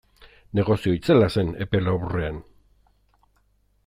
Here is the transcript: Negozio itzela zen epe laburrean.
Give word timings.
Negozio 0.59 0.93
itzela 0.99 1.27
zen 1.35 1.51
epe 1.65 1.81
laburrean. 1.87 2.39